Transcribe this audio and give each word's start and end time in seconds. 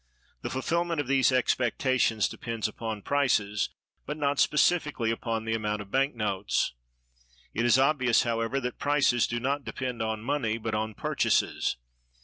The 0.41 0.49
fulfillment 0.49 0.99
of 0.99 1.05
these 1.05 1.31
expectations 1.31 2.27
depends 2.27 2.67
upon 2.67 3.03
prices, 3.03 3.69
but 4.07 4.17
not 4.17 4.39
specially 4.39 5.11
upon 5.11 5.45
the 5.45 5.53
amount 5.53 5.79
of 5.79 5.91
bank 5.91 6.15
notes. 6.15 6.73
It 7.53 7.65
is 7.65 7.77
obvious, 7.77 8.23
however, 8.23 8.59
that 8.61 8.79
prices 8.79 9.27
do 9.27 9.39
not 9.39 9.63
depend 9.63 10.01
on 10.01 10.21
money, 10.23 10.57
but 10.57 10.73
on 10.73 10.95
purchases. 10.95 11.77